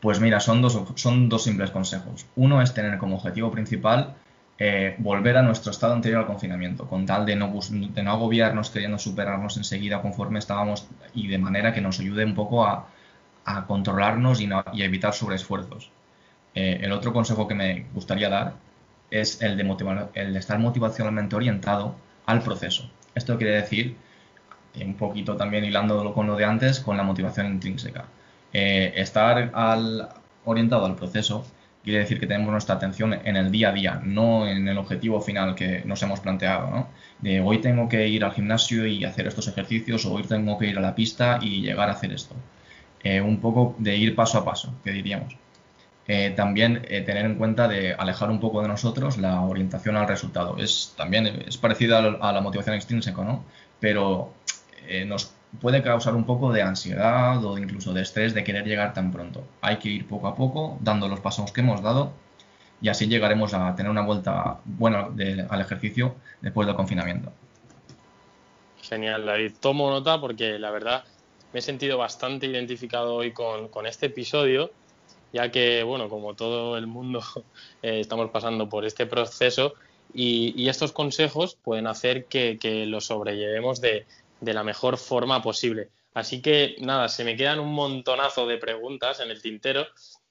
Pues 0.00 0.18
mira, 0.18 0.40
son 0.40 0.62
dos, 0.62 0.78
son 0.94 1.28
dos 1.28 1.44
simples 1.44 1.70
consejos. 1.70 2.24
Uno 2.36 2.62
es 2.62 2.72
tener 2.72 2.96
como 2.98 3.16
objetivo 3.16 3.50
principal 3.50 4.14
eh, 4.58 4.94
volver 4.98 5.36
a 5.36 5.42
nuestro 5.42 5.70
estado 5.70 5.92
anterior 5.92 6.20
al 6.20 6.26
confinamiento, 6.26 6.86
con 6.86 7.04
tal 7.04 7.26
de 7.26 7.36
no, 7.36 7.52
de 7.70 8.02
no 8.02 8.10
agobiarnos 8.10 8.70
queriendo 8.70 8.98
superarnos 8.98 9.58
enseguida 9.58 10.00
conforme 10.00 10.38
estábamos 10.38 10.86
y 11.14 11.28
de 11.28 11.38
manera 11.38 11.72
que 11.74 11.80
nos 11.82 12.00
ayude 12.00 12.24
un 12.24 12.34
poco 12.34 12.64
a, 12.64 12.86
controlarnos 13.66 14.40
y, 14.40 14.48
a 14.52 14.64
evitar 14.74 15.12
sobreesfuerzos. 15.12 15.90
Eh, 16.54 16.80
el 16.82 16.92
otro 16.92 17.12
consejo 17.12 17.46
que 17.46 17.54
me 17.54 17.86
gustaría 17.94 18.28
dar 18.28 18.54
es 19.10 19.42
el 19.42 19.56
de, 19.56 19.64
motivar, 19.64 20.10
el 20.14 20.32
de 20.32 20.38
estar 20.38 20.58
motivacionalmente 20.58 21.36
orientado 21.36 21.94
al 22.26 22.42
proceso. 22.42 22.90
Esto 23.14 23.36
quiere 23.36 23.54
decir, 23.54 23.96
eh, 24.74 24.84
un 24.84 24.94
poquito 24.94 25.36
también 25.36 25.64
hilándolo 25.64 26.14
con 26.14 26.26
lo 26.26 26.36
de 26.36 26.44
antes, 26.44 26.80
con 26.80 26.96
la 26.96 27.02
motivación 27.02 27.46
intrínseca. 27.46 28.06
estar 28.52 29.50
al, 29.54 30.08
orientado 30.44 30.86
al 30.86 30.96
proceso 30.96 31.44
quiere 31.82 32.00
decir 32.00 32.20
que 32.20 32.26
tenemos 32.26 32.50
nuestra 32.50 32.74
atención 32.74 33.14
en 33.24 33.36
el 33.36 33.50
día 33.50 33.70
a 33.70 33.72
día, 33.72 34.00
no 34.04 34.46
en 34.46 34.68
el 34.68 34.78
objetivo 34.78 35.20
final 35.20 35.54
que 35.54 35.82
nos 35.84 36.02
hemos 36.02 36.20
planteado, 36.20 36.70
¿no? 36.70 36.88
De 37.20 37.40
hoy 37.40 37.58
tengo 37.58 37.88
que 37.88 38.08
ir 38.08 38.24
al 38.24 38.32
gimnasio 38.32 38.86
y 38.86 39.04
hacer 39.04 39.26
estos 39.26 39.48
ejercicios, 39.48 40.04
o 40.06 40.12
hoy 40.12 40.24
tengo 40.24 40.58
que 40.58 40.66
ir 40.66 40.78
a 40.78 40.80
la 40.80 40.94
pista 40.94 41.38
y 41.40 41.62
llegar 41.62 41.88
a 41.88 41.92
hacer 41.92 42.12
esto. 42.12 42.34
Eh, 43.02 43.20
un 43.20 43.40
poco 43.40 43.74
de 43.78 43.96
ir 43.96 44.14
paso 44.14 44.38
a 44.38 44.44
paso, 44.44 44.74
que 44.84 44.92
diríamos. 44.92 45.36
Eh, 46.12 46.30
también 46.34 46.84
eh, 46.88 47.02
tener 47.02 47.24
en 47.24 47.36
cuenta 47.36 47.68
de 47.68 47.94
alejar 47.94 48.30
un 48.30 48.40
poco 48.40 48.62
de 48.62 48.68
nosotros 48.68 49.18
la 49.18 49.42
orientación 49.42 49.96
al 49.96 50.08
resultado. 50.08 50.56
Es 50.58 50.94
también 50.96 51.26
es 51.26 51.56
parecida 51.56 51.98
a 51.98 52.32
la 52.32 52.40
motivación 52.40 52.74
extrínseca, 52.74 53.22
¿no? 53.22 53.44
Pero 53.78 54.32
nos 55.06 55.32
puede 55.60 55.82
causar 55.82 56.16
un 56.16 56.24
poco 56.24 56.52
de 56.52 56.62
ansiedad 56.62 57.44
o 57.44 57.56
incluso 57.58 57.92
de 57.92 58.02
estrés 58.02 58.34
de 58.34 58.42
querer 58.42 58.64
llegar 58.64 58.92
tan 58.92 59.12
pronto. 59.12 59.44
Hay 59.60 59.76
que 59.76 59.88
ir 59.88 60.08
poco 60.08 60.26
a 60.26 60.34
poco, 60.34 60.78
dando 60.80 61.06
los 61.06 61.20
pasos 61.20 61.52
que 61.52 61.60
hemos 61.60 61.80
dado 61.80 62.12
y 62.82 62.88
así 62.88 63.06
llegaremos 63.06 63.54
a 63.54 63.74
tener 63.76 63.90
una 63.90 64.02
vuelta 64.02 64.58
buena 64.64 65.10
al 65.48 65.60
ejercicio 65.60 66.16
después 66.40 66.66
del 66.66 66.74
confinamiento. 66.76 67.32
Genial, 68.82 69.26
David. 69.26 69.52
Tomo 69.60 69.90
nota 69.90 70.20
porque 70.20 70.58
la 70.58 70.70
verdad 70.70 71.04
me 71.52 71.60
he 71.60 71.62
sentido 71.62 71.98
bastante 71.98 72.46
identificado 72.46 73.14
hoy 73.14 73.32
con, 73.32 73.86
este 73.86 74.06
episodio, 74.06 74.72
ya 75.32 75.50
que, 75.50 75.82
bueno, 75.82 76.08
como 76.08 76.34
todo 76.34 76.76
el 76.76 76.86
mundo 76.86 77.22
eh, 77.82 78.00
estamos 78.00 78.30
pasando 78.30 78.68
por 78.68 78.84
este 78.84 79.06
proceso 79.06 79.74
y, 80.12 80.68
estos 80.68 80.92
consejos 80.92 81.56
pueden 81.62 81.86
hacer 81.86 82.26
que, 82.26 82.58
que 82.60 82.86
lo 82.86 83.00
sobrellevemos 83.00 83.80
de, 83.80 84.06
la 84.40 84.64
mejor 84.64 84.96
forma 84.96 85.42
posible. 85.42 85.90
Así 86.14 86.42
que 86.42 86.76
nada, 86.80 87.08
se 87.08 87.24
me 87.24 87.36
quedan 87.36 87.60
un 87.60 87.72
montonazo 87.72 88.46
de 88.46 88.58
preguntas 88.58 89.20
en 89.20 89.30
el 89.30 89.40
tintero 89.42 89.86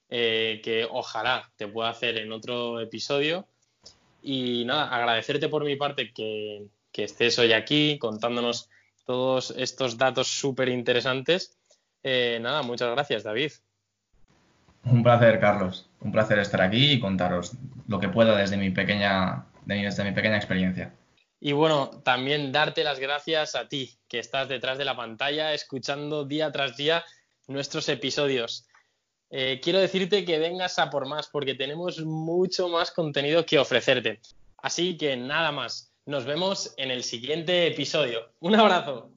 eh, 0.10 0.60
que 0.64 0.86
ojalá 0.90 1.52
te 1.56 1.68
pueda 1.68 1.90
hacer 1.90 2.18
en 2.18 2.32
otro 2.32 2.80
episodio. 2.80 3.48
Y 4.22 4.66
nada, 4.66 4.94
agradecerte 4.94 5.48
por 5.48 5.64
mi 5.64 5.76
parte 5.76 6.12
que, 6.14 6.68
estés 6.94 7.40
hoy 7.40 7.54
aquí 7.54 7.98
contándonos 7.98 8.70
todos 9.06 9.52
estos 9.52 9.98
datos 9.98 10.28
súper 10.28 10.68
interesantes. 10.68 11.58
Eh, 12.04 12.40
nada, 12.42 12.62
muchas 12.62 12.92
gracias, 12.92 13.24
David. 13.24 13.54
Un 14.84 15.04
placer, 15.04 15.40
Carlos. 15.40 15.90
Un 16.00 16.12
placer 16.12 16.40
estar 16.40 16.62
aquí 16.62 16.94
y 16.94 17.00
contaros 17.00 17.54
lo 17.88 18.00
que 18.00 18.10
pueda 18.10 18.36
desde 18.36 18.58
mi 18.58 18.70
pequeña, 18.70 19.46
desde 19.66 20.04
mi 20.04 20.12
pequeña 20.12 20.38
experiencia. 20.38 20.94
Y 21.42 21.54
bueno, 21.54 21.90
también 22.04 22.52
darte 22.52 22.84
las 22.84 23.00
gracias 23.00 23.56
a 23.56 23.68
ti, 23.68 23.98
que 24.08 24.20
estás 24.20 24.50
detrás 24.50 24.78
de 24.78 24.86
la 24.86 24.96
pantalla 24.96 25.54
escuchando 25.54 26.26
día 26.26 26.52
tras 26.52 26.76
día 26.76 27.04
nuestros 27.48 27.88
episodios. 27.90 28.68
Eh, 29.32 29.60
quiero 29.64 29.80
decirte 29.80 30.26
que 30.26 30.40
vengas 30.40 30.80
a 30.80 30.90
por 30.90 31.08
más 31.08 31.28
porque 31.28 31.56
tenemos 31.56 32.04
mucho 32.04 32.68
más 32.68 32.92
contenido 32.92 33.46
que 33.46 33.60
ofrecerte. 33.60 34.22
Así 34.58 34.98
que 34.98 35.16
nada 35.16 35.52
más, 35.52 35.94
nos 36.06 36.26
vemos 36.26 36.74
en 36.78 36.92
el 36.92 37.04
siguiente 37.04 37.68
episodio. 37.68 38.32
Un 38.40 38.56
abrazo. 38.56 39.12